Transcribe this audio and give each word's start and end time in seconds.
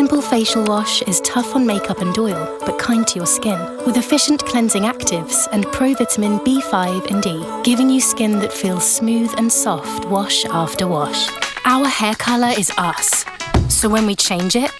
Simple 0.00 0.22
Facial 0.22 0.64
Wash 0.64 1.02
is 1.02 1.20
tough 1.20 1.54
on 1.54 1.66
makeup 1.66 2.00
and 2.00 2.16
oil, 2.18 2.58
but 2.60 2.78
kind 2.78 3.06
to 3.06 3.16
your 3.16 3.26
skin. 3.26 3.58
With 3.84 3.98
efficient 3.98 4.42
cleansing 4.46 4.84
actives 4.84 5.46
and 5.52 5.66
provitamin 5.66 6.42
B5 6.42 7.10
and 7.10 7.22
D, 7.22 7.44
giving 7.70 7.90
you 7.90 8.00
skin 8.00 8.38
that 8.38 8.50
feels 8.50 8.90
smooth 8.90 9.30
and 9.36 9.52
soft 9.52 10.06
wash 10.06 10.46
after 10.46 10.86
wash. 10.86 11.28
Our 11.66 11.84
hair 11.84 12.14
colour 12.14 12.50
is 12.56 12.70
us. 12.78 13.26
So 13.68 13.90
when 13.90 14.06
we 14.06 14.16
change 14.16 14.56
it, 14.56 14.70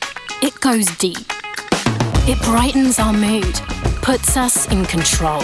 it 0.41 0.59
goes 0.61 0.87
deep. 0.97 1.19
It 2.27 2.41
brightens 2.41 2.99
our 2.99 3.13
mood, 3.13 3.61
puts 4.01 4.39
us 4.39 4.73
in 4.73 4.87
control. 4.87 5.43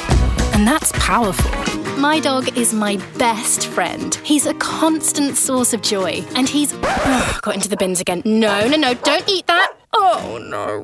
And 0.55 0.67
that's 0.67 0.91
powerful. 0.93 1.53
My 1.97 2.21
dog 2.21 2.59
is 2.59 2.75
my 2.75 2.99
best 3.17 3.69
friend. 3.69 4.15
He's 4.17 4.45
a 4.45 4.53
constant 4.55 5.35
source 5.35 5.73
of 5.73 5.81
joy. 5.81 6.23
And 6.35 6.47
he's. 6.47 6.75
Ugh, 6.75 7.41
got 7.43 7.55
into 7.55 7.71
the 7.71 7.77
bins 7.77 8.03
again. 8.03 8.21
No, 8.27 8.69
no, 8.69 8.77
no, 8.77 8.93
don't 8.93 9.27
eat 9.27 9.47
that. 9.47 9.75
Oh, 9.95 10.39
no. 10.39 10.83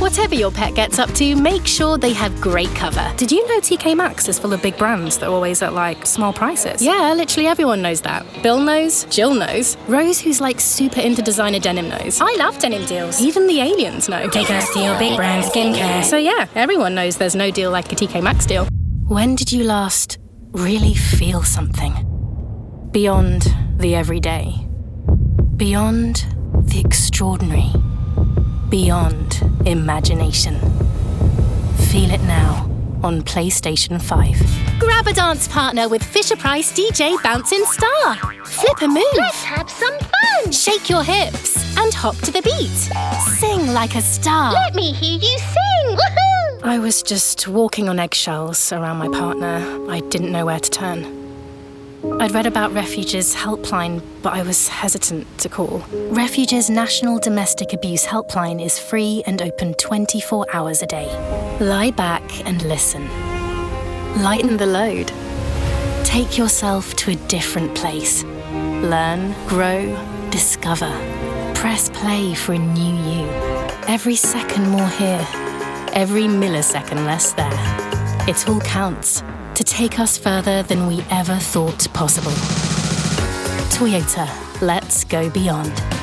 Whatever 0.00 0.34
your 0.34 0.50
pet 0.50 0.74
gets 0.74 0.98
up 0.98 1.10
to, 1.12 1.34
make 1.34 1.66
sure 1.66 1.96
they 1.96 2.12
have 2.12 2.38
great 2.42 2.68
cover. 2.74 3.10
Did 3.16 3.32
you 3.32 3.46
know 3.48 3.58
TK 3.60 3.96
Maxx 3.96 4.28
is 4.28 4.38
full 4.38 4.52
of 4.52 4.60
big 4.60 4.76
brands 4.76 5.16
that 5.18 5.28
are 5.28 5.32
always 5.32 5.62
at 5.62 5.72
like 5.72 6.04
small 6.04 6.32
prices? 6.32 6.82
Yeah, 6.82 7.14
literally 7.14 7.46
everyone 7.46 7.80
knows 7.80 8.02
that. 8.02 8.26
Bill 8.42 8.60
knows, 8.60 9.04
Jill 9.04 9.32
knows, 9.34 9.78
Rose, 9.88 10.20
who's 10.20 10.42
like 10.42 10.60
super 10.60 11.00
into 11.00 11.22
designer 11.22 11.58
denim, 11.58 11.88
knows. 11.88 12.20
I 12.20 12.34
love 12.36 12.58
denim 12.58 12.84
deals. 12.84 13.20
Even 13.22 13.46
the 13.46 13.60
aliens 13.60 14.10
know. 14.10 14.28
Take 14.28 14.50
us 14.50 14.70
to 14.74 14.80
your 14.80 14.98
big 14.98 15.16
brand 15.16 15.44
skincare. 15.44 16.04
So 16.04 16.18
yeah, 16.18 16.46
everyone 16.54 16.94
knows 16.94 17.16
there's 17.16 17.36
no 17.36 17.50
deal 17.50 17.70
like 17.70 17.90
a 17.92 17.96
TK 17.96 18.22
Maxx 18.22 18.44
deal. 18.44 18.66
When 19.08 19.34
did 19.34 19.52
you 19.52 19.64
last 19.64 20.18
really 20.52 20.94
feel 20.94 21.42
something? 21.42 22.06
Beyond 22.92 23.54
the 23.76 23.94
everyday. 23.94 24.66
Beyond 25.56 26.26
the 26.54 26.80
extraordinary. 26.80 27.72
Beyond 28.68 29.42
imagination. 29.66 30.58
Feel 31.90 32.10
it 32.10 32.22
now 32.22 32.68
on 33.02 33.22
PlayStation 33.22 34.00
5. 34.00 34.80
Grab 34.80 35.06
a 35.06 35.12
dance 35.12 35.48
partner 35.48 35.88
with 35.88 36.02
Fisher 36.02 36.36
Price 36.36 36.72
DJ 36.72 37.22
Bouncing 37.22 37.64
Star. 37.64 38.16
Flip 38.44 38.82
a 38.82 38.88
move. 38.88 39.04
Let's 39.16 39.42
have 39.44 39.70
some 39.70 39.96
fun. 39.98 40.52
Shake 40.52 40.90
your 40.90 41.02
hips 41.02 41.76
and 41.78 41.92
hop 41.94 42.16
to 42.18 42.30
the 42.30 42.42
beat. 42.42 42.90
Sing 43.38 43.68
like 43.72 43.94
a 43.94 44.02
star. 44.02 44.52
Let 44.52 44.74
me 44.74 44.92
hear 44.92 45.18
you 45.18 45.38
sing. 45.38 45.98
I 46.62 46.78
was 46.78 47.02
just 47.02 47.48
walking 47.48 47.88
on 47.88 47.98
eggshells 47.98 48.70
around 48.70 48.98
my 48.98 49.08
partner. 49.08 49.90
I 49.90 50.00
didn't 50.00 50.30
know 50.30 50.44
where 50.44 50.60
to 50.60 50.70
turn. 50.70 51.16
I'd 52.20 52.32
read 52.32 52.46
about 52.46 52.72
Refuge's 52.72 53.34
helpline, 53.34 54.02
but 54.20 54.34
I 54.34 54.42
was 54.42 54.68
hesitant 54.68 55.26
to 55.38 55.48
call. 55.48 55.82
Refuge's 56.10 56.68
National 56.68 57.18
Domestic 57.18 57.72
Abuse 57.72 58.04
Helpline 58.04 58.62
is 58.62 58.78
free 58.78 59.22
and 59.26 59.40
open 59.40 59.72
24 59.74 60.46
hours 60.52 60.82
a 60.82 60.86
day. 60.86 61.06
Lie 61.60 61.92
back 61.92 62.46
and 62.46 62.62
listen. 62.62 63.08
Lighten 64.22 64.58
the 64.58 64.66
load. 64.66 65.10
Take 66.04 66.36
yourself 66.36 66.94
to 66.96 67.12
a 67.12 67.16
different 67.28 67.74
place. 67.74 68.22
Learn, 68.22 69.34
grow, 69.48 69.96
discover. 70.30 70.90
Press 71.54 71.88
play 71.88 72.34
for 72.34 72.52
a 72.52 72.58
new 72.58 72.96
you. 73.10 73.26
Every 73.88 74.16
second 74.16 74.68
more 74.68 74.88
here, 74.88 75.26
every 75.92 76.24
millisecond 76.24 77.04
less 77.06 77.32
there. 77.32 77.50
It 78.28 78.48
all 78.48 78.60
counts 78.60 79.22
to 79.54 79.64
take 79.64 79.98
us 79.98 80.16
further 80.16 80.62
than 80.62 80.86
we 80.86 81.02
ever 81.10 81.36
thought 81.36 81.86
possible. 81.92 82.32
Toyota, 83.70 84.28
let's 84.62 85.04
go 85.04 85.28
beyond. 85.30 85.99